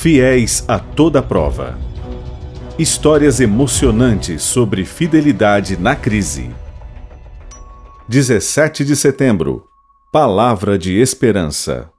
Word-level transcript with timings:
Fiéis 0.00 0.64
a 0.66 0.78
toda 0.78 1.20
prova. 1.20 1.78
Histórias 2.78 3.38
emocionantes 3.38 4.40
sobre 4.40 4.82
fidelidade 4.82 5.76
na 5.76 5.94
crise. 5.94 6.50
17 8.08 8.82
de 8.82 8.96
setembro 8.96 9.62
Palavra 10.10 10.78
de 10.78 10.98
Esperança. 10.98 11.90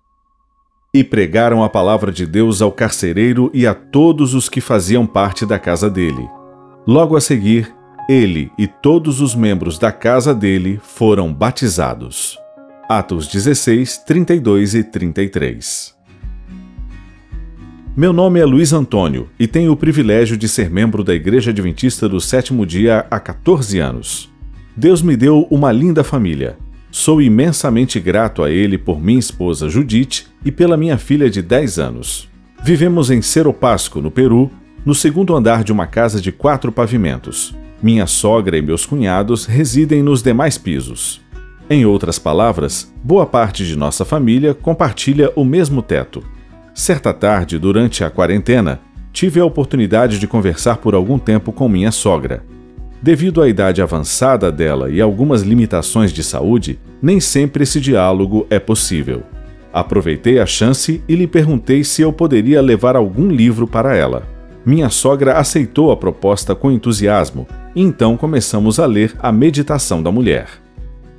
E 0.91 1.03
pregaram 1.03 1.63
a 1.63 1.69
palavra 1.69 2.11
de 2.11 2.25
Deus 2.25 2.59
ao 2.59 2.71
carcereiro 2.71 3.51
e 3.53 3.67
a 3.67 3.75
todos 3.75 4.33
os 4.33 4.49
que 4.49 4.61
faziam 4.61 5.05
parte 5.05 5.45
da 5.45 5.59
casa 5.59 5.87
dele. 5.87 6.27
Logo 6.87 7.15
a 7.15 7.21
seguir, 7.21 7.71
ele 8.09 8.51
e 8.57 8.65
todos 8.65 9.21
os 9.21 9.35
membros 9.35 9.77
da 9.77 9.91
casa 9.91 10.33
dele 10.33 10.81
foram 10.83 11.31
batizados. 11.31 12.35
Atos 12.89 13.27
16, 13.27 13.99
32 13.99 14.73
e 14.73 14.83
33. 14.83 16.00
Meu 17.95 18.13
nome 18.13 18.39
é 18.39 18.45
Luiz 18.45 18.71
Antônio 18.71 19.27
e 19.37 19.45
tenho 19.45 19.73
o 19.73 19.75
privilégio 19.75 20.37
de 20.37 20.47
ser 20.47 20.69
membro 20.69 21.03
da 21.03 21.13
Igreja 21.13 21.51
Adventista 21.51 22.07
do 22.07 22.21
Sétimo 22.21 22.65
Dia 22.65 23.05
há 23.11 23.19
14 23.19 23.79
anos. 23.79 24.31
Deus 24.77 25.01
me 25.01 25.17
deu 25.17 25.45
uma 25.51 25.73
linda 25.73 26.01
família. 26.01 26.57
Sou 26.89 27.21
imensamente 27.21 27.99
grato 27.99 28.43
a 28.43 28.49
Ele 28.49 28.77
por 28.77 29.01
minha 29.01 29.19
esposa 29.19 29.67
Judite 29.67 30.27
e 30.45 30.53
pela 30.53 30.77
minha 30.77 30.97
filha 30.97 31.29
de 31.29 31.41
10 31.41 31.79
anos. 31.79 32.29
Vivemos 32.63 33.11
em 33.11 33.21
Seropasco, 33.21 33.99
no 33.99 34.09
Peru, 34.09 34.49
no 34.85 34.95
segundo 34.95 35.35
andar 35.35 35.61
de 35.61 35.73
uma 35.73 35.85
casa 35.85 36.21
de 36.21 36.31
quatro 36.31 36.71
pavimentos. 36.71 37.53
Minha 37.83 38.07
sogra 38.07 38.57
e 38.57 38.61
meus 38.61 38.85
cunhados 38.85 39.45
residem 39.45 40.01
nos 40.01 40.23
demais 40.23 40.57
pisos. 40.57 41.19
Em 41.69 41.85
outras 41.85 42.17
palavras, 42.17 42.89
boa 43.03 43.25
parte 43.25 43.65
de 43.65 43.75
nossa 43.75 44.05
família 44.05 44.53
compartilha 44.53 45.29
o 45.35 45.43
mesmo 45.43 45.81
teto. 45.81 46.23
Certa 46.73 47.13
tarde, 47.13 47.59
durante 47.59 48.03
a 48.03 48.09
quarentena, 48.09 48.79
tive 49.11 49.39
a 49.39 49.45
oportunidade 49.45 50.17
de 50.17 50.27
conversar 50.27 50.77
por 50.77 50.95
algum 50.95 51.19
tempo 51.19 51.51
com 51.51 51.67
minha 51.67 51.91
sogra. 51.91 52.43
Devido 53.01 53.41
à 53.41 53.49
idade 53.49 53.81
avançada 53.81 54.51
dela 54.51 54.89
e 54.89 55.01
algumas 55.01 55.41
limitações 55.41 56.13
de 56.13 56.23
saúde, 56.23 56.79
nem 57.01 57.19
sempre 57.19 57.63
esse 57.63 57.81
diálogo 57.81 58.45
é 58.49 58.59
possível. 58.59 59.23
Aproveitei 59.73 60.39
a 60.39 60.45
chance 60.45 61.03
e 61.07 61.15
lhe 61.15 61.27
perguntei 61.27 61.83
se 61.83 62.01
eu 62.01 62.13
poderia 62.13 62.61
levar 62.61 62.95
algum 62.95 63.29
livro 63.29 63.67
para 63.67 63.95
ela. 63.95 64.23
Minha 64.65 64.89
sogra 64.89 65.37
aceitou 65.37 65.91
a 65.91 65.97
proposta 65.97 66.53
com 66.53 66.71
entusiasmo 66.71 67.47
e 67.75 67.81
então 67.81 68.15
começamos 68.15 68.79
a 68.79 68.85
ler 68.85 69.13
A 69.19 69.31
Meditação 69.31 70.03
da 70.03 70.11
Mulher. 70.11 70.47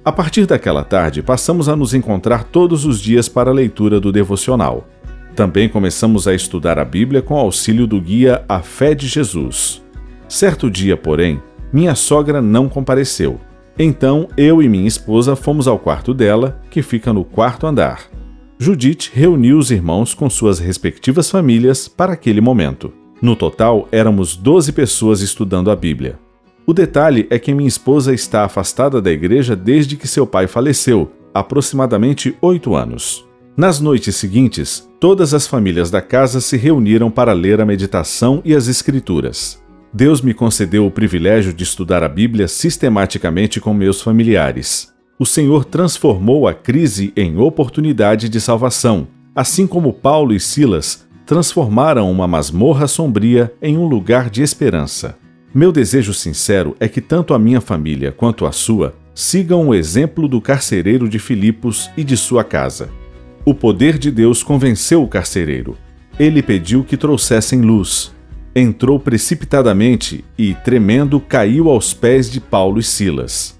A 0.04 0.12
partir 0.12 0.46
daquela 0.46 0.84
tarde, 0.84 1.22
passamos 1.22 1.68
a 1.68 1.74
nos 1.74 1.94
encontrar 1.94 2.44
todos 2.44 2.84
os 2.84 3.00
dias 3.00 3.28
para 3.28 3.50
a 3.50 3.54
leitura 3.54 3.98
do 3.98 4.12
devocional. 4.12 4.86
Também 5.34 5.68
começamos 5.68 6.28
a 6.28 6.34
estudar 6.34 6.78
a 6.78 6.84
Bíblia 6.84 7.22
com 7.22 7.36
auxílio 7.36 7.86
do 7.86 8.00
guia 8.00 8.44
A 8.48 8.60
Fé 8.60 8.94
de 8.94 9.06
Jesus. 9.08 9.82
Certo 10.28 10.70
dia, 10.70 10.96
porém, 10.96 11.42
minha 11.72 11.94
sogra 11.94 12.42
não 12.42 12.68
compareceu. 12.68 13.40
Então 13.78 14.28
eu 14.36 14.62
e 14.62 14.68
minha 14.68 14.86
esposa 14.86 15.34
fomos 15.34 15.66
ao 15.66 15.78
quarto 15.78 16.12
dela, 16.12 16.60
que 16.70 16.82
fica 16.82 17.12
no 17.12 17.24
quarto 17.24 17.66
andar. 17.66 18.10
Judite 18.58 19.10
reuniu 19.14 19.58
os 19.58 19.70
irmãos 19.70 20.12
com 20.12 20.28
suas 20.28 20.58
respectivas 20.58 21.30
famílias 21.30 21.88
para 21.88 22.12
aquele 22.12 22.40
momento. 22.40 22.92
No 23.20 23.34
total, 23.34 23.88
éramos 23.90 24.36
12 24.36 24.72
pessoas 24.72 25.22
estudando 25.22 25.70
a 25.70 25.76
Bíblia. 25.76 26.18
O 26.66 26.74
detalhe 26.74 27.26
é 27.30 27.38
que 27.38 27.54
minha 27.54 27.68
esposa 27.68 28.12
está 28.12 28.44
afastada 28.44 29.00
da 29.00 29.10
igreja 29.10 29.56
desde 29.56 29.96
que 29.96 30.06
seu 30.06 30.26
pai 30.26 30.46
faleceu, 30.46 31.10
aproximadamente 31.32 32.36
oito 32.40 32.74
anos. 32.74 33.24
Nas 33.54 33.80
noites 33.80 34.16
seguintes, 34.16 34.88
todas 34.98 35.34
as 35.34 35.46
famílias 35.46 35.90
da 35.90 36.00
casa 36.00 36.40
se 36.40 36.56
reuniram 36.56 37.10
para 37.10 37.34
ler 37.34 37.60
a 37.60 37.66
meditação 37.66 38.40
e 38.46 38.54
as 38.54 38.66
escrituras. 38.66 39.62
Deus 39.92 40.22
me 40.22 40.32
concedeu 40.32 40.86
o 40.86 40.90
privilégio 40.90 41.52
de 41.52 41.62
estudar 41.62 42.02
a 42.02 42.08
Bíblia 42.08 42.48
sistematicamente 42.48 43.60
com 43.60 43.74
meus 43.74 44.00
familiares. 44.00 44.90
O 45.18 45.26
Senhor 45.26 45.66
transformou 45.66 46.48
a 46.48 46.54
crise 46.54 47.12
em 47.14 47.36
oportunidade 47.36 48.30
de 48.30 48.40
salvação, 48.40 49.06
assim 49.36 49.66
como 49.66 49.92
Paulo 49.92 50.32
e 50.32 50.40
Silas 50.40 51.06
transformaram 51.26 52.10
uma 52.10 52.26
masmorra 52.26 52.88
sombria 52.88 53.52
em 53.60 53.76
um 53.76 53.86
lugar 53.86 54.30
de 54.30 54.42
esperança. 54.42 55.18
Meu 55.54 55.70
desejo 55.70 56.14
sincero 56.14 56.74
é 56.80 56.88
que 56.88 57.02
tanto 57.02 57.34
a 57.34 57.38
minha 57.38 57.60
família 57.60 58.12
quanto 58.12 58.46
a 58.46 58.52
sua 58.52 58.94
sigam 59.14 59.68
o 59.68 59.74
exemplo 59.74 60.26
do 60.26 60.40
carcereiro 60.40 61.06
de 61.06 61.18
Filipos 61.18 61.90
e 61.98 62.02
de 62.02 62.16
sua 62.16 62.42
casa. 62.42 63.01
O 63.44 63.54
poder 63.54 63.98
de 63.98 64.10
Deus 64.10 64.42
convenceu 64.42 65.02
o 65.02 65.08
carcereiro. 65.08 65.76
Ele 66.18 66.42
pediu 66.42 66.84
que 66.84 66.96
trouxessem 66.96 67.60
luz. 67.60 68.12
Entrou 68.54 69.00
precipitadamente 69.00 70.24
e, 70.38 70.54
tremendo, 70.54 71.18
caiu 71.18 71.68
aos 71.68 71.92
pés 71.92 72.30
de 72.30 72.40
Paulo 72.40 72.78
e 72.78 72.82
Silas. 72.82 73.58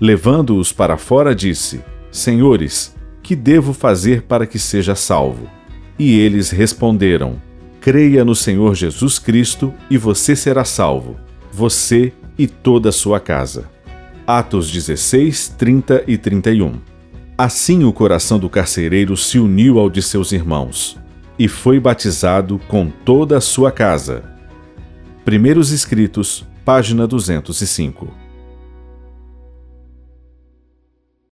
Levando-os 0.00 0.70
para 0.70 0.96
fora, 0.96 1.34
disse: 1.34 1.80
Senhores, 2.12 2.94
que 3.22 3.34
devo 3.34 3.72
fazer 3.72 4.22
para 4.22 4.46
que 4.46 4.58
seja 4.58 4.94
salvo? 4.94 5.48
E 5.98 6.18
eles 6.20 6.50
responderam: 6.50 7.40
Creia 7.80 8.24
no 8.24 8.34
Senhor 8.34 8.74
Jesus 8.74 9.18
Cristo 9.18 9.74
e 9.90 9.98
você 9.98 10.36
será 10.36 10.64
salvo, 10.64 11.16
você 11.52 12.12
e 12.38 12.46
toda 12.46 12.90
a 12.90 12.92
sua 12.92 13.18
casa. 13.18 13.68
Atos 14.26 14.70
16, 14.70 15.54
30 15.58 16.04
e 16.06 16.16
31. 16.16 16.93
Assim 17.36 17.82
o 17.82 17.92
coração 17.92 18.38
do 18.38 18.48
carcereiro 18.48 19.16
se 19.16 19.40
uniu 19.40 19.80
ao 19.80 19.90
de 19.90 20.00
seus 20.00 20.30
irmãos 20.30 20.96
e 21.36 21.48
foi 21.48 21.80
batizado 21.80 22.60
com 22.68 22.88
toda 22.88 23.36
a 23.36 23.40
sua 23.40 23.72
casa. 23.72 24.22
Primeiros 25.24 25.72
Escritos, 25.72 26.46
página 26.64 27.08
205. 27.08 28.23